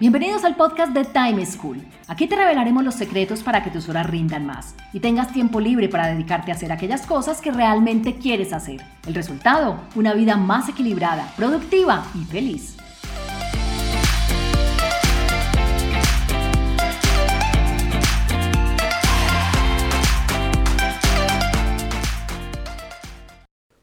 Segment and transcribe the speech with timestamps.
[0.00, 1.80] Bienvenidos al podcast de Time School.
[2.08, 5.88] Aquí te revelaremos los secretos para que tus horas rindan más y tengas tiempo libre
[5.88, 8.80] para dedicarte a hacer aquellas cosas que realmente quieres hacer.
[9.06, 12.76] El resultado, una vida más equilibrada, productiva y feliz.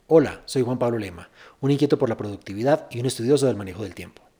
[0.07, 1.30] Hola, soy Juan Pablo Lema,
[1.62, 4.31] un inquieto por la productividad y un estudioso del manejo del tiempo.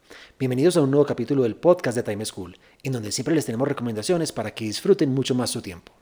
[0.42, 3.68] Bienvenidos a un nuevo capítulo del podcast de Time School, en donde siempre les tenemos
[3.68, 5.94] recomendaciones para que disfruten mucho más su tiempo.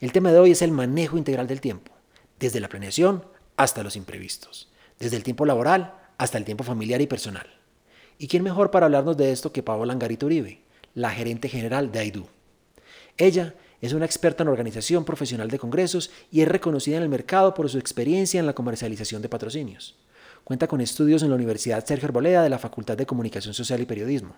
[0.00, 1.92] El tema de hoy es el manejo integral del tiempo,
[2.40, 3.24] desde la planeación
[3.56, 7.46] hasta los imprevistos, desde el tiempo laboral hasta el tiempo familiar y personal.
[8.18, 10.62] ¿Y quién mejor para hablarnos de esto que Paola Angarito Uribe,
[10.94, 12.26] la gerente general de AIDU?
[13.16, 17.54] Ella es una experta en organización profesional de congresos y es reconocida en el mercado
[17.54, 19.94] por su experiencia en la comercialización de patrocinios.
[20.46, 23.84] Cuenta con estudios en la Universidad Sergio Arboleda de la Facultad de Comunicación Social y
[23.84, 24.36] Periodismo.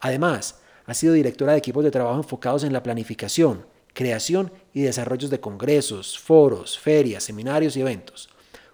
[0.00, 5.30] Además, ha sido directora de equipos de trabajo enfocados en la planificación, creación y desarrollos
[5.30, 8.28] de congresos, foros, ferias, seminarios y eventos.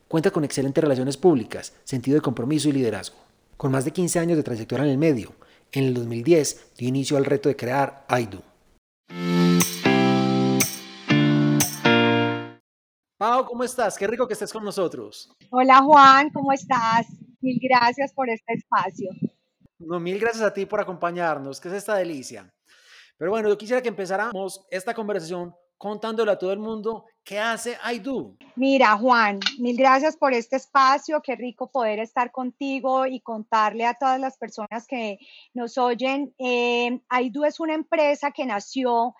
[0.08, 3.18] Cuenta con excelentes relaciones públicas, sentido de compromiso y liderazgo.
[3.56, 5.36] Con más de 15 años de trayectoria en el medio,
[5.70, 8.42] en el 2010 dio inicio al reto de crear AIDU,
[13.22, 13.96] Pau, ¿cómo estás?
[13.96, 15.32] Qué rico que estés con nosotros.
[15.50, 17.06] Hola Juan, ¿cómo estás?
[17.40, 19.10] Mil gracias por este espacio.
[19.78, 22.52] No, mil gracias a ti por acompañarnos, que es esta delicia.
[23.16, 27.78] Pero bueno, yo quisiera que empezáramos esta conversación contándole a todo el mundo qué hace
[27.94, 28.34] IDO.
[28.56, 31.22] Mira, Juan, mil gracias por este espacio.
[31.22, 35.18] Qué rico poder estar contigo y contarle a todas las personas que
[35.54, 36.34] nos oyen.
[36.38, 39.14] Eh, IDO es una empresa que nació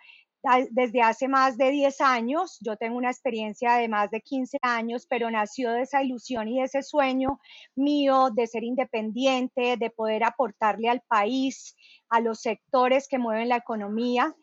[0.71, 2.59] desde hace más de 10 años.
[2.61, 6.59] Yo tengo una experiencia de más de 15 años, pero nació de esa ilusión y
[6.59, 7.41] de ese sueño
[7.77, 11.77] mío de ser independiente, de poder aportarle al país,
[12.09, 14.35] a los sectores que mueven la economía.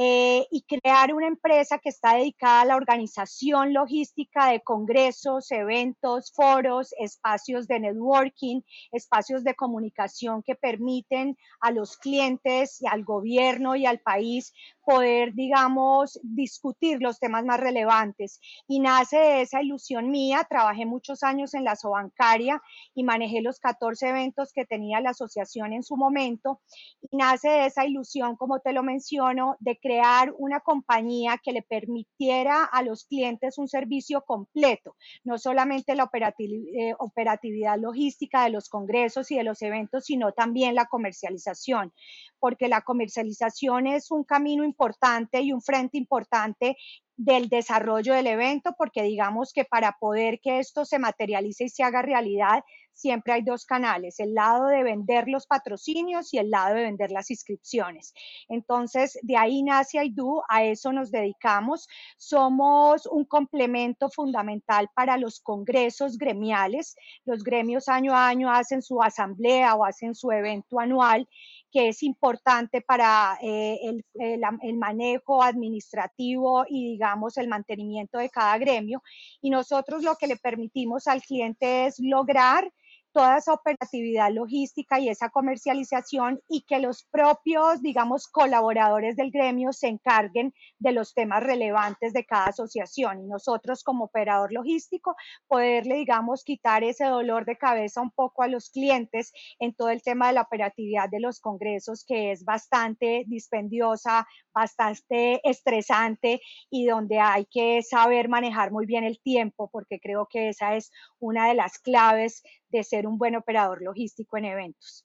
[0.00, 6.32] Eh, y crear una empresa que está dedicada a la organización logística de congresos, eventos,
[6.36, 8.60] foros, espacios de networking,
[8.92, 14.52] espacios de comunicación que permiten a los clientes y al gobierno y al país
[14.84, 18.40] poder, digamos, discutir los temas más relevantes.
[18.68, 22.62] Y nace de esa ilusión mía, trabajé muchos años en la sobancaria
[22.94, 26.62] y manejé los 14 eventos que tenía la asociación en su momento.
[27.02, 31.62] Y nace de esa ilusión, como te lo menciono, de crear una compañía que le
[31.62, 38.68] permitiera a los clientes un servicio completo, no solamente la eh, operatividad logística de los
[38.68, 41.94] congresos y de los eventos, sino también la comercialización
[42.38, 46.76] porque la comercialización es un camino importante y un frente importante
[47.16, 51.82] del desarrollo del evento, porque digamos que para poder que esto se materialice y se
[51.82, 52.62] haga realidad,
[52.98, 57.10] siempre hay dos canales, el lado de vender los patrocinios y el lado de vender
[57.12, 58.12] las inscripciones.
[58.48, 61.86] Entonces, de ahí nace IDU, a eso nos dedicamos.
[62.16, 66.96] Somos un complemento fundamental para los congresos gremiales.
[67.24, 71.28] Los gremios año a año hacen su asamblea o hacen su evento anual
[71.70, 78.56] que es importante para eh, el, el, manejo administrativo y, digamos, el mantenimiento de cada
[78.56, 79.02] gremio.
[79.42, 82.72] Y nosotros lo que le permitimos al cliente es lograr
[83.12, 89.72] toda esa operatividad logística y esa comercialización y que los propios, digamos, colaboradores del gremio
[89.72, 95.16] se encarguen de los temas relevantes de cada asociación y nosotros como operador logístico
[95.46, 100.02] poderle, digamos, quitar ese dolor de cabeza un poco a los clientes en todo el
[100.02, 107.20] tema de la operatividad de los congresos que es bastante dispendiosa, bastante estresante y donde
[107.20, 111.54] hay que saber manejar muy bien el tiempo porque creo que esa es una de
[111.54, 115.04] las claves de ser un buen operador logístico en eventos.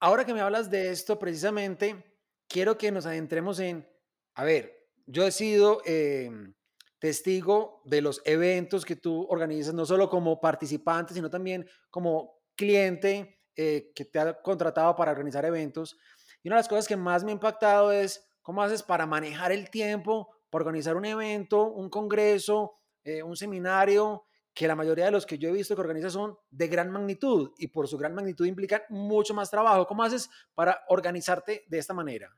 [0.00, 2.04] Ahora que me hablas de esto, precisamente,
[2.48, 3.88] quiero que nos adentremos en,
[4.34, 6.54] a ver, yo he sido em,
[6.98, 13.40] testigo de los eventos que tú organizas, no solo como participante, sino también como cliente
[13.56, 15.98] eh, que te ha contratado para organizar eventos.
[16.42, 19.52] Y una de las cosas que más me ha impactado es cómo haces para manejar
[19.52, 24.24] el tiempo, para organizar un evento, un congreso, eh, un seminario,
[24.54, 27.50] que la mayoría de los que yo he visto que organizan son de gran magnitud
[27.58, 29.86] y por su gran magnitud implican mucho más trabajo.
[29.86, 32.30] ¿Cómo haces para organizarte de esta manera?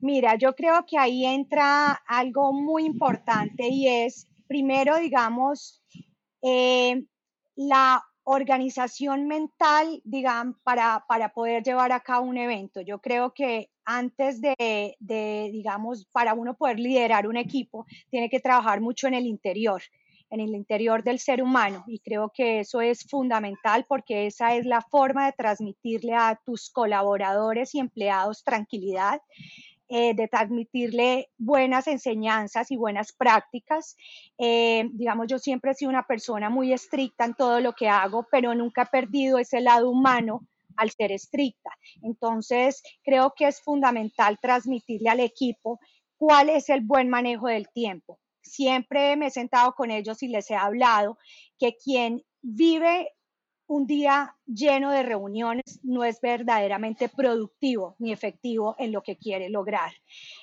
[0.00, 5.82] Mira, yo creo que ahí entra algo muy importante y es, primero, digamos,
[6.42, 7.04] eh,
[7.56, 12.80] la organización mental, digamos, para, para, poder llevar a cabo un evento.
[12.80, 18.40] Yo creo que antes de, de, digamos, para uno poder liderar un equipo, tiene que
[18.40, 19.82] trabajar mucho en el interior
[20.30, 24.66] en el interior del ser humano y creo que eso es fundamental porque esa es
[24.66, 29.20] la forma de transmitirle a tus colaboradores y empleados tranquilidad.
[29.90, 33.96] Eh, de transmitirle buenas enseñanzas y buenas prácticas.
[34.36, 38.26] Eh, digamos, yo siempre he sido una persona muy estricta en todo lo que hago,
[38.30, 40.46] pero nunca he perdido ese lado humano
[40.76, 41.70] al ser estricta.
[42.02, 45.80] Entonces, creo que es fundamental transmitirle al equipo
[46.18, 48.18] cuál es el buen manejo del tiempo.
[48.42, 51.18] Siempre me he sentado con ellos y les he hablado
[51.58, 53.12] que quien vive
[53.68, 59.50] un día lleno de reuniones no es verdaderamente productivo ni efectivo en lo que quiere
[59.50, 59.92] lograr.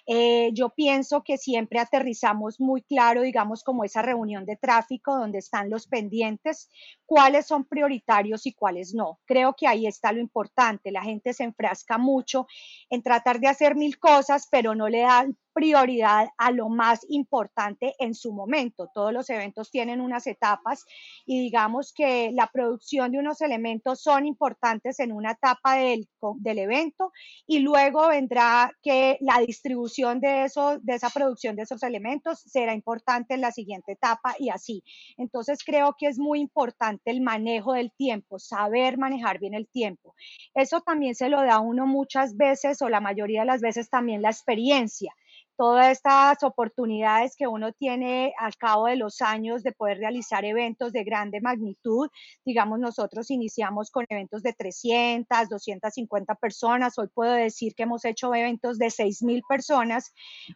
[0.05, 5.39] Eh, yo pienso que siempre aterrizamos muy claro, digamos, como esa reunión de tráfico donde
[5.39, 6.69] están los pendientes,
[7.07, 9.19] cuáles son prioritarios y cuáles no.
[9.25, 10.91] Creo que ahí está lo importante.
[10.91, 12.45] La gente se enfrasca mucho
[12.91, 15.25] en tratar de hacer mil cosas, pero no le da
[15.55, 18.91] prioridad a lo más importante en su momento.
[18.93, 20.85] Todos los eventos tienen unas etapas
[21.25, 26.09] y digamos que la producción de unos elementos son importantes en una etapa del,
[26.39, 27.13] del evento
[27.47, 32.73] y luego vendrá que la distribución de, eso, de esa producción de esos elementos será
[32.73, 34.83] importante en la siguiente etapa y así.
[35.17, 40.15] Entonces creo que es muy importante el manejo del tiempo, saber manejar bien el tiempo.
[40.53, 44.21] Eso también se lo da uno muchas veces o la mayoría de las veces también
[44.21, 45.13] la experiencia
[45.57, 50.91] todas estas oportunidades que uno tiene al cabo de los años de poder realizar eventos
[50.91, 52.09] de grande magnitud.
[52.45, 56.97] Digamos, nosotros iniciamos con eventos de 300, 250 personas.
[56.97, 60.13] Hoy puedo decir que hemos hecho eventos de 6.000 personas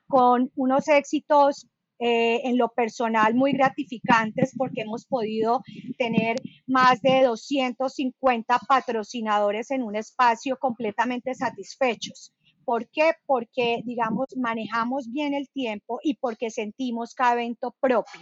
[0.07, 1.68] con unos éxitos
[2.01, 5.62] eh, en lo personal muy gratificantes porque hemos podido
[5.98, 12.34] tener más de 250 patrocinadores en un espacio completamente satisfechos.
[12.69, 13.13] ¿Por qué?
[13.25, 18.21] Porque, digamos, manejamos bien el tiempo y porque sentimos cada evento propio.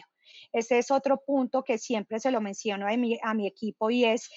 [0.54, 4.06] Ese es otro punto que siempre se lo menciono a mi, a mi equipo y
[4.06, 4.30] es,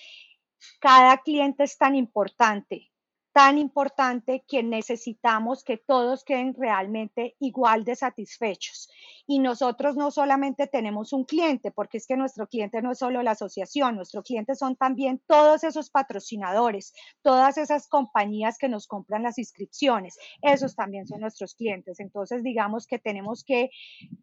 [0.80, 2.90] cada cliente es tan importante
[3.32, 8.88] tan importante que necesitamos que todos queden realmente igual de satisfechos.
[9.26, 13.22] Y nosotros no solamente tenemos un cliente, porque es que nuestro cliente no es solo
[13.22, 16.92] la asociación, nuestro cliente son también todos esos patrocinadores,
[17.22, 22.00] todas esas compañías que nos compran las inscripciones, esos también son nuestros clientes.
[22.00, 23.70] Entonces, digamos que tenemos que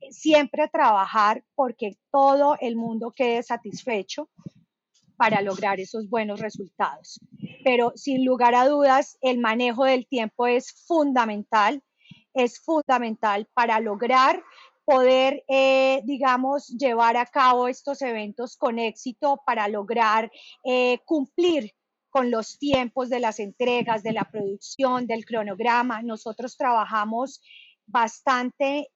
[0.09, 4.29] siempre trabajar porque todo el mundo quede satisfecho
[5.17, 7.19] para lograr esos buenos resultados.
[7.63, 11.83] Pero sin lugar a dudas, el manejo del tiempo es fundamental,
[12.33, 14.41] es fundamental para lograr
[14.85, 20.31] poder, eh, digamos, llevar a cabo estos eventos con éxito, para lograr
[20.63, 21.73] eh, cumplir
[22.09, 26.01] con los tiempos de las entregas, de la producción, del cronograma.
[26.03, 27.41] Nosotros trabajamos
[27.85, 28.89] bastante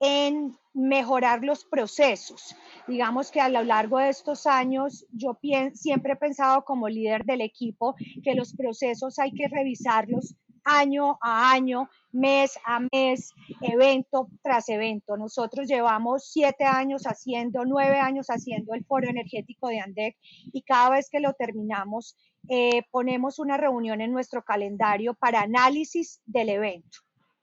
[0.00, 2.56] en mejorar los procesos.
[2.86, 5.38] Digamos que a lo largo de estos años yo
[5.74, 10.34] siempre he pensado como líder del equipo que los procesos hay que revisarlos
[10.64, 15.16] año a año, mes a mes, evento tras evento.
[15.16, 20.16] Nosotros llevamos siete años haciendo, nueve años haciendo el foro energético de ANDEC
[20.52, 22.16] y cada vez que lo terminamos
[22.48, 26.98] eh, ponemos una reunión en nuestro calendario para análisis del evento.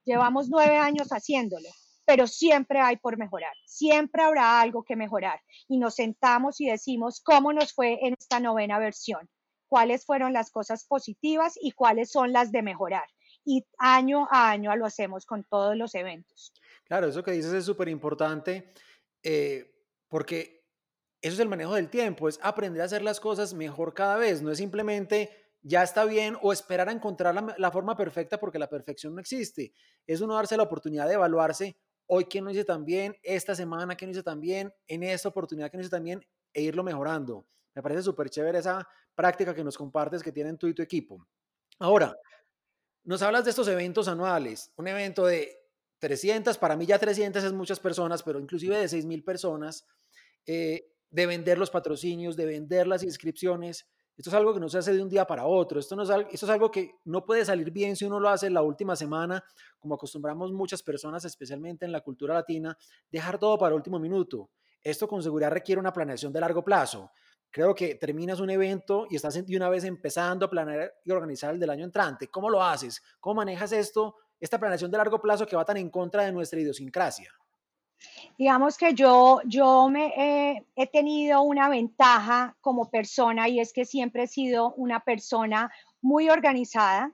[0.06, 1.70] Llevamos nueve años haciéndolo
[2.10, 7.22] pero siempre hay por mejorar, siempre habrá algo que mejorar y nos sentamos y decimos
[7.24, 9.30] cómo nos fue en esta novena versión,
[9.68, 13.08] cuáles fueron las cosas positivas y cuáles son las de mejorar.
[13.46, 16.52] Y año a año lo hacemos con todos los eventos.
[16.86, 18.74] Claro, eso que dices es súper importante
[19.22, 19.72] eh,
[20.08, 20.66] porque
[21.22, 24.42] eso es el manejo del tiempo, es aprender a hacer las cosas mejor cada vez,
[24.42, 25.30] no es simplemente
[25.62, 29.22] ya está bien o esperar a encontrar la, la, forma perfecta porque la perfección no
[29.22, 29.74] existe.
[30.08, 31.78] Es uno darse la oportunidad de evaluarse
[32.12, 35.30] hoy quién no hice tan bien, esta semana quién no hice tan bien, en esta
[35.30, 37.46] oportunidad quién no hice tan bien e irlo mejorando.
[37.76, 41.28] Me parece súper chévere esa práctica que nos compartes que tienen tú y tu equipo.
[41.78, 42.16] Ahora,
[43.04, 45.56] nos hablas de estos eventos anuales, un evento de
[46.00, 49.86] 300, para mí ya 300 es muchas personas, pero inclusive de 6.000 personas,
[50.48, 53.88] eh, de vender los patrocinios, de vender las inscripciones.
[54.20, 55.80] Esto es algo que no se hace de un día para otro.
[55.80, 58.50] Esto, no es, esto es algo que no puede salir bien si uno lo hace
[58.50, 59.42] la última semana,
[59.78, 62.78] como acostumbramos muchas personas, especialmente en la cultura latina,
[63.10, 64.50] dejar todo para último minuto.
[64.84, 67.10] Esto con seguridad requiere una planeación de largo plazo.
[67.50, 71.54] Creo que terminas un evento y estás de una vez empezando a planear y organizar
[71.54, 72.28] el del año entrante.
[72.28, 73.02] ¿Cómo lo haces?
[73.22, 76.60] ¿Cómo manejas esto, esta planeación de largo plazo que va tan en contra de nuestra
[76.60, 77.34] idiosincrasia?
[78.38, 84.24] Digamos que yo, yo me he tenido una ventaja como persona y es que siempre
[84.24, 87.14] he sido una persona muy organizada,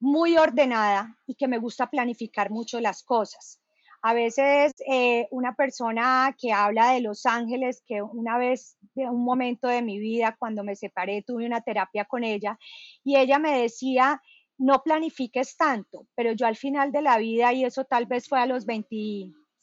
[0.00, 3.60] muy ordenada y que me gusta planificar mucho las cosas.
[4.04, 9.24] A veces eh, una persona que habla de Los Ángeles, que una vez de un
[9.24, 12.58] momento de mi vida, cuando me separé, tuve una terapia con ella
[13.04, 14.20] y ella me decía,
[14.58, 18.40] no planifiques tanto, pero yo al final de la vida, y eso tal vez fue
[18.40, 18.66] a los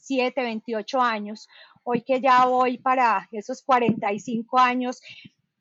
[0.10, 1.48] 27, 28 años,
[1.84, 5.01] hoy que ya voy para esos 45 años,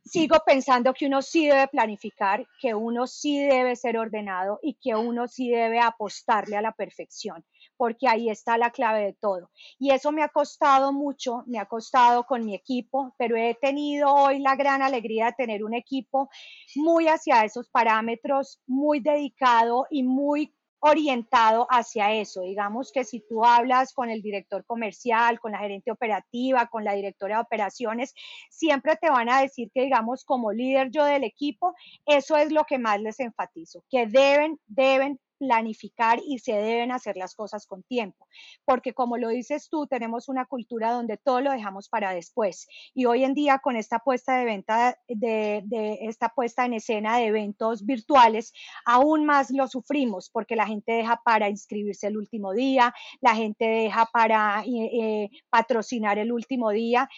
[0.04, 4.94] sigo pensando que uno sí debe planificar, que uno sí debe ser ordenado y que
[4.94, 7.44] uno sí debe apostarle a la perfección,
[7.76, 9.50] porque ahí está la clave de todo.
[9.78, 14.10] Y eso me ha costado mucho, me ha costado con mi equipo, pero he tenido
[14.14, 16.30] hoy la gran alegría de tener un equipo
[16.74, 22.42] muy hacia esos parámetros, muy dedicado y muy orientado hacia eso.
[22.42, 26.94] Digamos que si tú hablas con el director comercial, con la gerente operativa, con la
[26.94, 28.14] directora de operaciones,
[28.50, 31.74] siempre te van a decir que, digamos, como líder yo del equipo,
[32.06, 37.16] eso es lo que más les enfatizo, que deben, deben planificar y se deben hacer
[37.16, 38.26] las cosas con tiempo,
[38.64, 43.06] porque como lo dices tú, tenemos una cultura donde todo lo dejamos para después y
[43.06, 47.84] hoy en día con esta puesta de venta de, esta puesta en escena de eventos
[47.84, 48.52] virtuales,
[48.84, 53.64] aún más lo sufrimos porque la gente deja para inscribirse el último día, la gente
[53.64, 57.08] deja para eh, eh, patrocinar el último día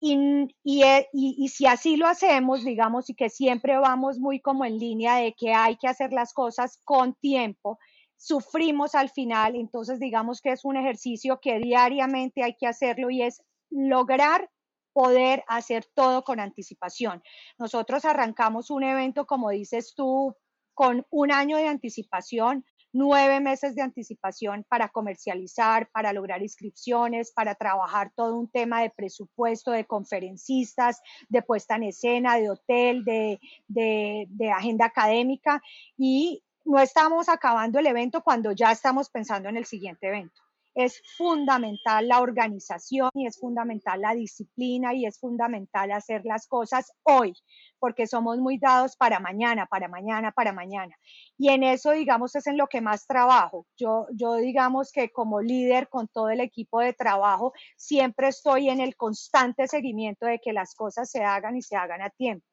[0.00, 0.14] y,
[0.62, 5.16] y, y, si así lo hacemos, digamos, y que siempre vamos muy como en línea
[5.16, 7.78] de que hay que hacer las cosas con tiempo,
[8.16, 13.22] sufrimos al final, entonces digamos que es un ejercicio que diariamente hay que hacerlo y
[13.22, 14.50] es lograr
[14.92, 17.22] poder hacer todo con anticipación.
[17.58, 20.34] Nosotros arrancamos un evento, como dices tú,
[20.74, 27.54] con un año de anticipación, nueve meses de anticipación para comercializar, para lograr inscripciones, para
[27.54, 34.52] trabajar todo un tema de presupuesto, de conferencistas, de puesta en escena, de hotel, de,
[34.54, 35.62] agenda académica.
[35.96, 40.47] Y no estamos acabando el evento cuando ya estamos pensando en el siguiente evento
[40.78, 46.92] es fundamental la organización y es fundamental la disciplina y es fundamental hacer las cosas
[47.02, 47.34] hoy,
[47.80, 50.94] porque somos muy dados para mañana, para mañana, para mañana.
[51.36, 53.66] Y en eso, digamos, es en lo que más trabajo.
[53.76, 58.80] Yo, yo digamos que como líder con todo el equipo de trabajo, siempre estoy en
[58.80, 62.46] el constante seguimiento de que las cosas se hagan y se hagan a tiempo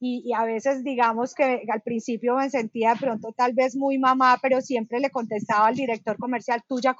[0.00, 4.38] y, a veces digamos que al principio me sentía de pronto tal vez muy mamá,
[4.40, 6.96] pero siempre le contestaba al director comercial, tú ya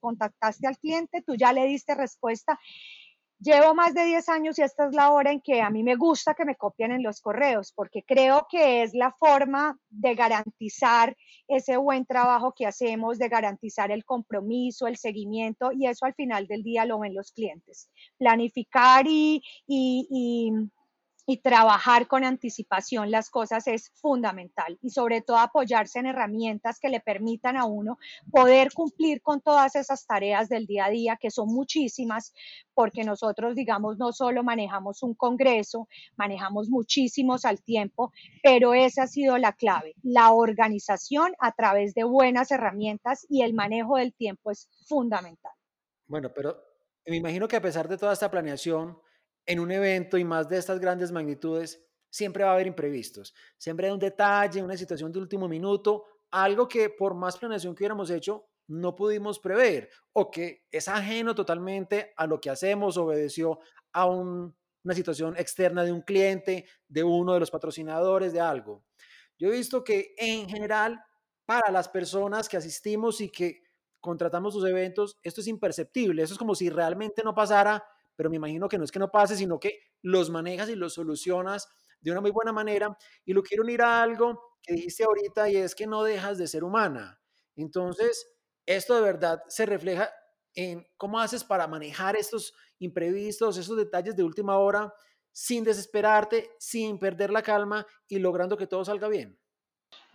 [0.00, 2.58] contactaste al cliente, tú ya le diste respuesta.
[3.38, 5.96] Llevo más de 10 años y esta es la hora en que a mí me
[5.96, 11.14] gusta que me copien en los correos, porque creo que es la forma de garantizar
[11.46, 16.46] ese buen trabajo que hacemos, de garantizar el compromiso, el seguimiento, y eso al final
[16.46, 17.90] del día lo ven los clientes.
[18.16, 19.42] Planificar y,
[21.36, 27.00] trabajar con anticipación las cosas es fundamental y sobre todo apoyarse en herramientas que le
[27.00, 27.98] permitan a uno
[28.30, 32.32] poder cumplir con todas esas tareas del día a día, que son muchísimas,
[32.74, 39.06] porque nosotros, digamos, no solo manejamos un congreso, manejamos muchísimos al tiempo, pero esa ha
[39.08, 44.52] sido la clave, la organización a través de buenas herramientas y el manejo del tiempo
[44.52, 45.52] es fundamental.
[46.06, 46.56] Bueno, pero
[47.04, 48.96] me imagino que a pesar de toda esta planeación,
[49.46, 53.34] en un evento y más de estas grandes magnitudes, siempre va a haber imprevistos.
[53.56, 57.82] Siempre hay un detalle, una situación de último minuto, algo que por más planeación que
[57.82, 63.60] hubiéramos hecho, no pudimos prever o que es ajeno totalmente a lo que hacemos, obedeció
[63.92, 68.84] a una situación externa de un cliente, de uno de los patrocinadores, de algo.
[69.38, 71.00] Yo he visto que en general,
[71.44, 73.62] para las personas que asistimos y que
[74.00, 76.22] contratamos sus eventos, esto es imperceptible.
[76.22, 77.84] Eso es como si realmente no pasara
[78.16, 80.94] pero me imagino que no es que no pase, sino que los manejas y los
[80.94, 81.68] solucionas
[82.00, 82.96] de una muy buena manera.
[83.24, 86.48] Y lo quiero unir a algo que dijiste ahorita y es que no dejas de
[86.48, 87.20] ser humana.
[87.54, 88.26] Entonces,
[88.64, 90.10] esto de verdad se refleja
[90.54, 94.92] en cómo haces para manejar estos imprevistos, esos detalles de última hora,
[95.30, 99.38] sin desesperarte, sin perder la calma y logrando que todo salga bien.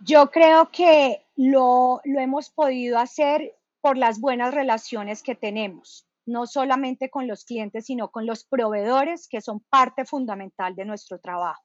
[0.00, 6.46] Yo creo que lo, lo hemos podido hacer por las buenas relaciones que tenemos no
[6.46, 11.62] solamente con los clientes, sino con los proveedores, que son parte fundamental de nuestro trabajo.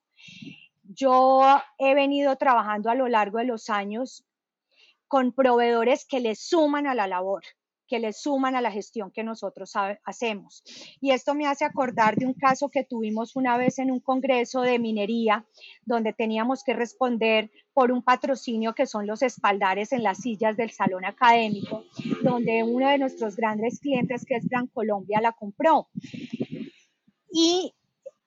[0.83, 1.41] Yo
[1.77, 4.25] he venido trabajando a lo largo de los años
[5.07, 7.43] con proveedores que le suman a la labor,
[7.87, 10.63] que le suman a la gestión que nosotros hacemos.
[11.01, 14.61] Y esto me hace acordar de un caso que tuvimos una vez en un congreso
[14.61, 15.45] de minería,
[15.85, 20.71] donde teníamos que responder por un patrocinio que son los espaldares en las sillas del
[20.71, 21.85] salón académico,
[22.23, 25.87] donde uno de nuestros grandes clientes, que es Gran Colombia, la compró.
[27.31, 27.73] Y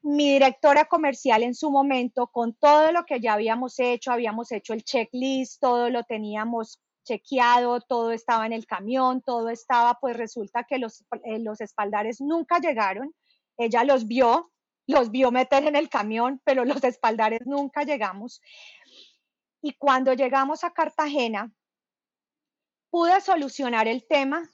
[0.02, 4.72] mi directora comercial en su momento, con todo lo que ya habíamos hecho, habíamos hecho
[4.72, 10.64] el checklist, todo lo teníamos chequeado, todo estaba en el camión, todo estaba, pues resulta
[10.64, 13.12] que los, eh, los espaldares nunca llegaron.
[13.56, 14.52] Ella los vio,
[14.86, 18.40] los vio meter en el camión, pero los espaldares nunca llegamos.
[19.60, 21.52] Y cuando llegamos a Cartagena,
[22.90, 24.48] pude solucionar el tema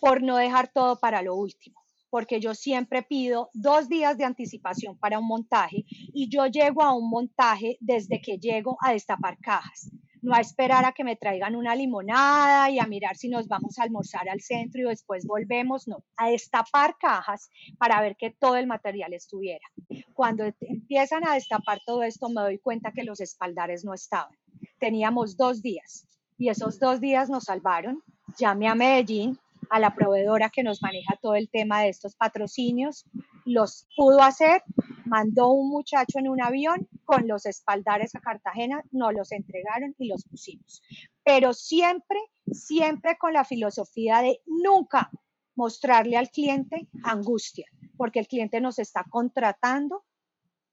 [0.00, 4.98] por no dejar todo para lo último, porque yo siempre pido dos días de anticipación
[4.98, 9.90] para un montaje y yo llego a un montaje desde que llego a destapar cajas
[10.22, 13.78] no a esperar a que me traigan una limonada y a mirar si nos vamos
[13.78, 18.56] a almorzar al centro y después volvemos, no, a destapar cajas para ver que todo
[18.56, 19.66] el material estuviera.
[20.14, 24.36] Cuando empiezan a destapar todo esto, me doy cuenta que los espaldares no estaban.
[24.78, 26.06] Teníamos dos días
[26.36, 28.02] y esos dos días nos salvaron.
[28.38, 29.38] Llamé a Medellín,
[29.70, 33.04] a la proveedora que nos maneja todo el tema de estos patrocinios,
[33.48, 34.62] los pudo hacer,
[35.06, 40.08] mandó un muchacho en un avión con los espaldares a Cartagena, nos los entregaron y
[40.08, 40.82] los pusimos.
[41.24, 42.18] Pero siempre,
[42.52, 45.10] siempre con la filosofía de nunca
[45.54, 50.04] mostrarle al cliente angustia, porque el cliente nos está contratando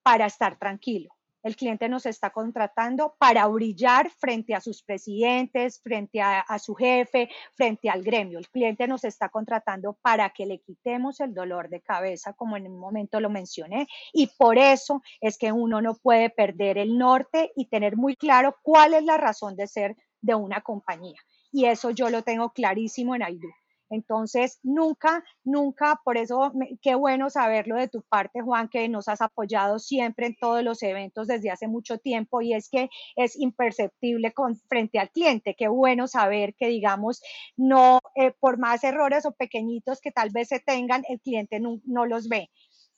[0.04, 1.15] para estar tranquilo.
[1.46, 7.30] El cliente nos está contratando para brillar frente a sus presidentes, frente a, su jefe,
[7.54, 8.40] frente al gremio.
[8.40, 12.66] El cliente nos está contratando para que le quitemos el dolor de cabeza, como en
[12.66, 13.88] un momento lo mencioné.
[14.12, 18.58] Y por eso es que uno no puede perder el norte y tener muy claro
[18.64, 21.20] cuál es la razón de ser de una compañía.
[21.52, 23.50] Y eso yo lo tengo clarísimo en Aidu.
[23.90, 26.52] Entonces, nunca, nunca, por eso
[26.82, 30.82] qué bueno saberlo de tu parte, Juan, que nos has apoyado siempre en todos los
[30.82, 34.34] eventos desde hace mucho tiempo y es que es imperceptible
[34.68, 35.56] frente al cliente.
[35.56, 37.22] Qué bueno saber que, digamos,
[37.58, 41.80] no, eh, por más errores o pequeñitos que tal vez se tengan, el cliente no,
[41.86, 42.50] no los ve.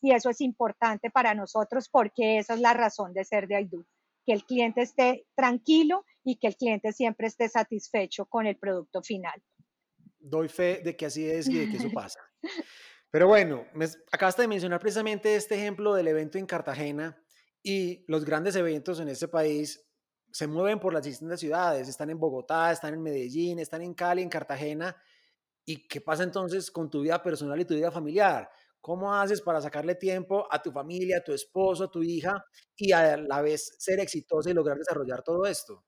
[0.02, 3.86] Y eso es importante para nosotros porque esa es la razón de ser de Aidu
[4.26, 9.02] que el cliente esté tranquilo y que el cliente siempre esté satisfecho con el producto
[9.02, 9.42] final
[10.20, 12.20] doy fe de que así es y de que eso pasa.
[13.12, 17.18] Pero bueno, me, acabaste de mencionar precisamente este ejemplo del evento en Cartagena
[17.64, 19.88] y los grandes eventos en este país
[20.32, 24.22] se mueven por las distintas ciudades, están en Bogotá, están en Medellín, están en Cali,
[24.22, 24.96] en Cartagena.
[25.66, 28.50] ¿Y qué pasa entonces con tu vida personal y tu vida familiar?
[28.82, 32.44] ¿Cómo haces para sacarle tiempo a tu familia, a tu esposo, a tu hija
[32.76, 35.84] y a la vez ser exitosa y lograr desarrollar todo esto?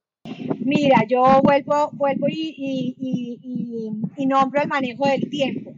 [0.61, 5.71] Mira, yo vuelvo, vuelvo y, y, nombro el manejo del tiempo.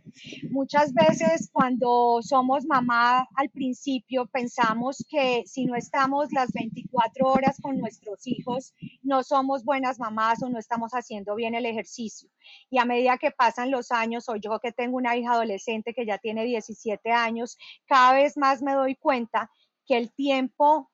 [0.50, 7.58] Muchas veces cuando somos mamá al principio pensamos que si no estamos las 24 horas
[7.62, 12.30] con nuestros hijos, no somos buenas mamás o no estamos haciendo bien el ejercicio.
[12.70, 16.06] Y a medida que pasan los años, o yo que tengo una hija adolescente que
[16.06, 19.50] ya tiene 17 años, cada vez más me doy cuenta
[19.86, 20.92] que el tiempo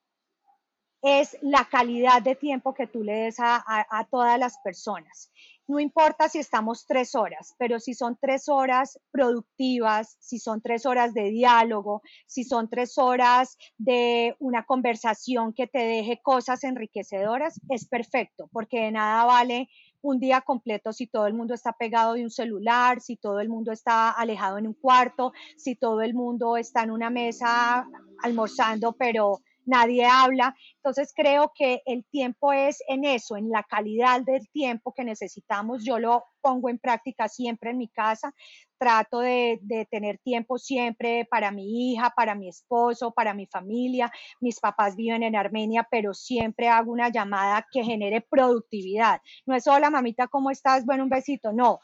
[1.02, 5.32] es la calidad de tiempo que tú le des a, todas las personas.
[5.68, 10.86] No importa si estamos tres horas, pero si son tres horas productivas, si son tres
[10.86, 17.60] horas de diálogo, si son tres horas de una conversación que te deje cosas enriquecedoras,
[17.70, 19.68] es perfecto, porque de nada vale
[20.02, 23.50] un día completo si todo el mundo está pegado de un celular, si todo el
[23.50, 27.86] mundo está alejado en un cuarto, si todo el mundo está en una mesa
[28.24, 30.56] almorzando, pero nadie habla.
[30.78, 35.84] Entonces creo que el tiempo es en eso, en la calidad del tiempo que necesitamos.
[35.84, 38.34] Yo lo pongo en práctica siempre en mi casa.
[38.80, 44.12] Trato de, tener tiempo siempre para mi hija, para mi esposo, para mi familia.
[44.40, 49.20] Mis papás viven en Armenia, pero siempre hago una llamada que genere productividad.
[49.46, 50.86] No es solo, mamita, ¿cómo estás?
[50.86, 51.52] Bueno, un besito.
[51.52, 51.80] No,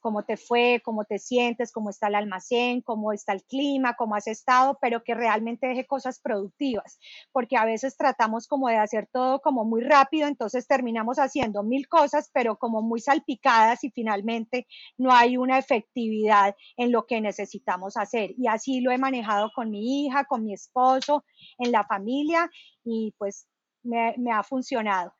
[0.00, 4.14] cómo te fue, cómo te sientes, cómo está el almacén, cómo está el clima, cómo
[4.14, 6.98] has estado, pero que realmente deje cosas productivas,
[7.32, 11.88] porque a veces tratamos como de hacer todo como muy rápido, entonces terminamos haciendo mil
[11.88, 14.66] cosas, pero como muy salpicadas y finalmente
[14.98, 18.32] no hay una efectividad en lo que necesitamos hacer.
[18.36, 21.24] Y así lo he manejado con mi hija, con mi esposo,
[21.58, 22.50] en la familia
[22.84, 23.46] y pues
[23.82, 25.14] me, me ha funcionado.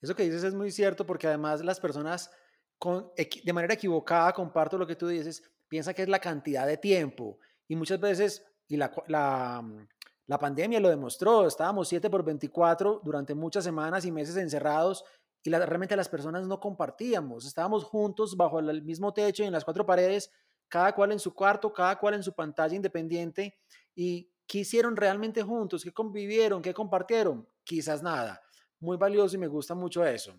[0.00, 2.30] Eso que dices es muy cierto porque además las personas
[2.78, 7.38] de manera equivocada, comparto lo que tú dices, piensa que es la cantidad de tiempo.
[7.68, 9.86] Y muchas veces, y la, la, mm,
[10.26, 15.04] la pandemia lo demostró, estábamos 7 por 24 durante muchas semanas y meses encerrados
[15.46, 19.64] y realmente las personas no compartíamos, estábamos juntos bajo el mismo techo y en las
[19.64, 20.32] cuatro paredes,
[20.68, 23.56] cada cual en su cuarto, cada cual en su pantalla independiente
[23.94, 25.84] y ¿qué hicieron realmente juntos?
[25.84, 26.60] ¿Qué convivieron?
[26.60, 27.48] ¿Qué compartieron?
[27.62, 28.42] Quizás nada.
[28.80, 30.34] Muy valioso y me gusta mucho eso.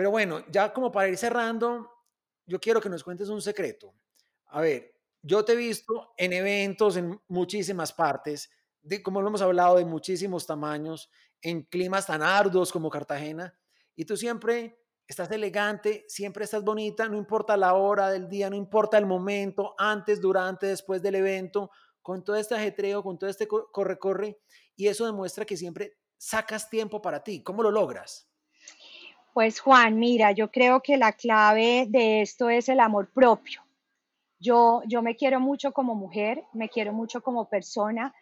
[0.00, 1.86] Pero bueno, ya como para ir cerrando,
[2.46, 3.92] yo quiero que nos cuentes un secreto.
[4.46, 8.48] A ver, yo te he visto en eventos en muchísimas partes,
[8.80, 11.10] de, como lo hemos hablado, de muchísimos tamaños,
[11.42, 13.54] en climas tan arduos como Cartagena,
[13.94, 18.56] y tú siempre estás elegante, siempre estás bonita, no importa la hora del día, no
[18.56, 23.46] importa el momento, antes, durante, después del evento, con todo este ajetreo, con todo este
[23.46, 24.40] corre-corre,
[24.76, 27.42] y eso demuestra que siempre sacas tiempo para ti.
[27.42, 28.29] ¿Cómo lo logras?
[29.32, 33.62] Pues Juan, mira, yo creo que la clave de esto es el amor propio.
[34.40, 38.14] Yo, yo me quiero mucho como mujer, me quiero mucho como persona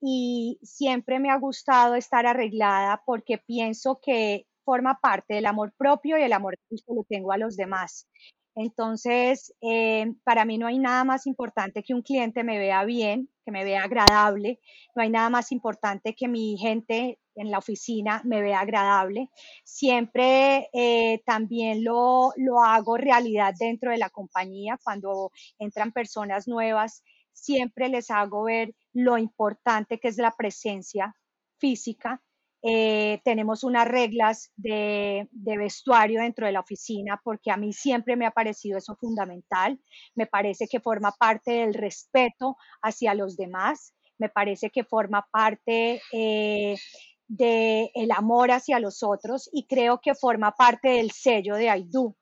[0.00, 6.18] y siempre me ha gustado estar arreglada porque pienso que forma parte del amor propio
[6.18, 8.08] y el amor que le tengo a los demás.
[8.56, 13.30] Entonces, eh, para mí no hay nada más importante que un cliente me vea bien,
[13.44, 14.60] que me vea agradable.
[14.94, 19.30] No hay nada más importante que mi gente en la oficina me vea agradable.
[19.64, 24.78] Siempre eh, también lo, lo hago realidad dentro de la compañía.
[24.82, 31.14] Cuando entran personas nuevas, siempre les hago ver lo importante que es la presencia
[31.58, 32.22] física
[32.62, 38.26] eh, tenemos unas reglas de, vestuario dentro de la oficina porque a mí siempre me
[38.26, 39.80] ha parecido eso fundamental.
[40.14, 43.94] Me parece que forma parte del respeto hacia los demás.
[44.18, 46.76] Me parece que forma parte eh,
[47.30, 52.16] del amor hacia los otros y creo que forma parte del sello de Aidú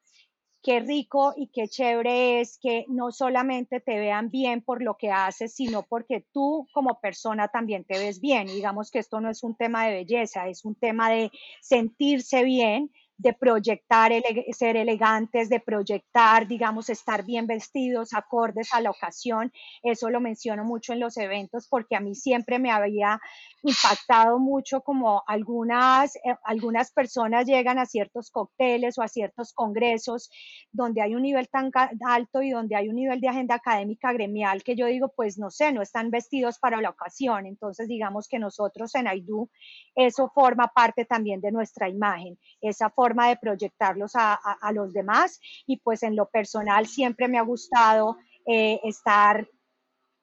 [0.62, 5.11] qué rico y qué chévere es que no solamente te vean bien por lo que
[5.11, 8.49] haces, sino porque tú como persona también te ves bien.
[8.49, 11.31] Digamos que esto no es un tema de belleza, es un tema de
[11.62, 14.12] sentirse bien, de proyectar,
[14.52, 19.52] ser elegantes, de proyectar, digamos, estar bien vestidos, acordes a la ocasión.
[19.83, 23.20] Eso lo menciono mucho en los eventos porque a mí siempre me había
[23.64, 30.31] impactado mucho como algunas, eh, algunas personas llegan a ciertos cócteles o a ciertos congresos
[30.70, 31.72] donde hay un nivel tan
[32.07, 35.50] alto y donde hay un nivel de agenda académica gremial que yo digo, pues no
[35.50, 37.46] sé, no están vestidos para la ocasión.
[37.46, 39.50] Entonces, digamos que nosotros en AIDU,
[39.96, 44.38] eso forma parte también de nuestra imagen, esa forma forma de proyectarlos a,
[44.73, 49.49] los demás y pues en lo personal siempre me ha gustado eh, estar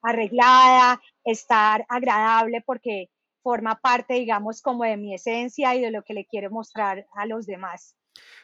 [0.03, 3.09] arreglada, estar agradable porque
[3.41, 7.25] forma parte, digamos, como de mi esencia y de lo que le quiero mostrar a
[7.25, 7.95] los demás.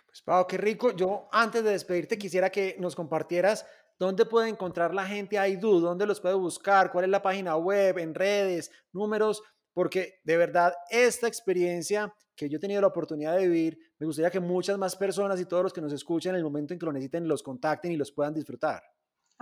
[0.07, 0.91] Pues Pau, qué rico.
[0.95, 3.67] Yo antes de despedirte quisiera que nos compartieras
[3.99, 7.55] dónde puede encontrar la gente a IDU, dónde los puede buscar, cuál es la página
[7.57, 13.35] web, en redes, números, porque de verdad esta experiencia que yo he tenido la oportunidad
[13.35, 16.37] de vivir, me gustaría que muchas más personas y todos los que nos escuchen en
[16.37, 18.81] el momento en que lo necesiten los contacten y los puedan disfrutar.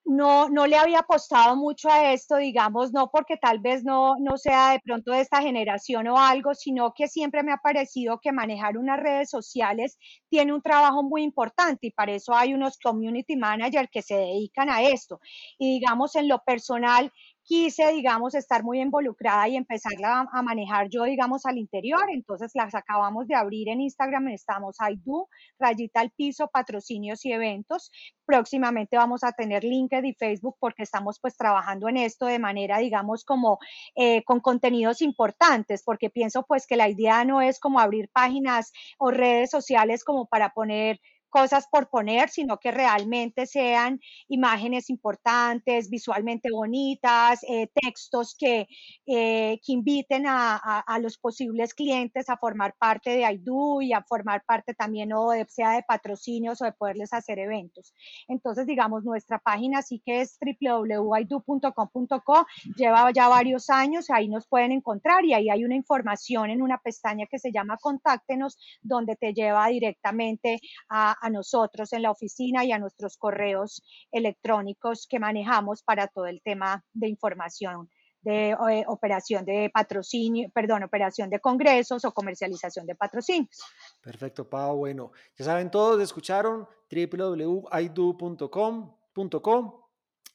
[0.10, 4.38] no, no le había apostado mucho a esto, digamos, no porque tal vez no, no
[4.38, 8.32] sea de pronto de esta generación o algo, sino que siempre me ha parecido que
[8.32, 13.36] manejar unas redes sociales tiene un trabajo muy importante y para eso hay unos community
[13.36, 15.20] managers que se dedican a esto.
[15.60, 17.14] Y digamos, en lo personal,
[17.50, 22.04] quise, digamos, estar muy involucrada y empezarla a, manejar yo, digamos, al interior.
[22.14, 27.92] Entonces las acabamos de abrir en Instagram, estamos do, rayita al piso, patrocinios y eventos.
[28.24, 32.78] Próximamente vamos a tener LinkedIn y Facebook porque estamos pues trabajando en esto de manera,
[32.78, 33.58] digamos, como
[33.96, 38.72] eh, con contenidos importantes, porque pienso pues que la idea no es como abrir páginas
[39.00, 45.90] o redes sociales como para poner cosas por poner, sino que realmente sean imágenes importantes,
[45.90, 48.68] visualmente bonitas, eh, textos que,
[49.06, 54.04] eh, que inviten a, a, los posibles clientes a formar parte de AIDU y a
[54.04, 57.94] formar parte también o de, sea de patrocinios o de poderles hacer eventos.
[58.28, 64.72] Entonces, digamos, nuestra página sí que es www.aidu.com.co, lleva ya varios años, ahí nos pueden
[64.72, 69.34] encontrar y ahí hay una información en una pestaña que se llama Contáctenos, donde te
[69.34, 75.84] lleva directamente a a nosotros en la oficina y a nuestros correos electrónicos que manejamos
[75.84, 77.90] para todo el tema de información
[78.22, 83.64] de eh, operación de patrocinio, perdón, operación de congresos o comercialización de patrocinios.
[84.02, 84.78] Perfecto, Pau.
[84.78, 87.70] Bueno, ya saben todos, escucharon www.ido.com.com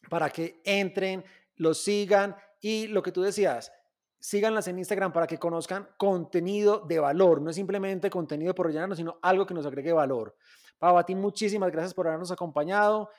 [0.09, 1.25] para que entren,
[1.57, 3.73] los sigan y lo que tú decías,
[4.25, 8.97] síganlas en Instagram para que conozcan contenido de valor, no es simplemente contenido por rellenarnos,
[8.97, 10.35] sino algo que nos agregue valor.
[10.79, 13.11] Pau, a ti muchísimas gracias por habernos acompañado.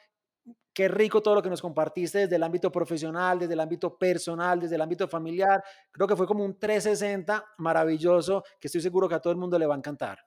[0.74, 4.60] Qué rico todo lo que nos compartiste desde el ámbito profesional, desde el ámbito personal,
[4.60, 5.64] desde el ámbito familiar.
[5.92, 9.60] Creo que fue como un 360 maravilloso que estoy seguro que a todo el mundo
[9.60, 10.18] le va a encantar.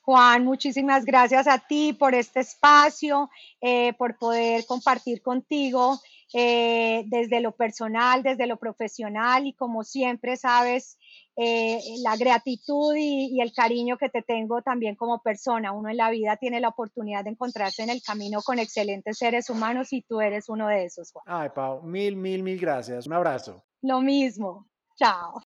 [0.00, 3.28] Juan, muchísimas gracias a ti por este espacio,
[3.60, 6.00] eh, por poder compartir contigo
[6.34, 10.98] eh, desde lo personal, desde lo profesional y como siempre sabes,
[11.36, 15.72] eh, la gratitud y, el cariño que te tengo también como persona.
[15.72, 19.48] Uno en la vida tiene la oportunidad de encontrarse en el camino con excelentes seres
[19.48, 21.24] humanos y tú eres uno de esos, Juan.
[21.26, 23.06] Ay, Pau, mil, mil, mil gracias.
[23.06, 23.62] Un abrazo.
[23.80, 24.66] Lo mismo.
[24.96, 25.42] Chao.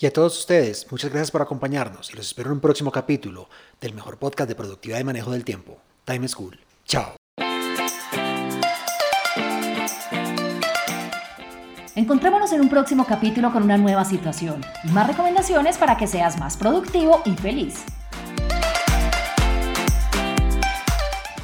[0.00, 3.48] Y a todos ustedes, muchas gracias por acompañarnos y los espero en un próximo capítulo
[3.80, 6.58] del mejor podcast de productividad y manejo del tiempo, Time School.
[6.86, 7.14] Chao.
[11.94, 16.38] Encontrémonos en un próximo capítulo con una nueva situación y más recomendaciones para que seas
[16.38, 17.84] más productivo y feliz.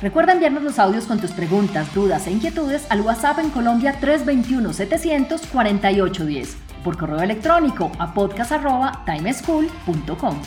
[0.00, 6.54] Recuerda enviarnos los audios con tus preguntas, dudas e inquietudes al WhatsApp en Colombia 321-700-4810
[6.82, 10.40] por correo electrónico a podcast.timeschool.com.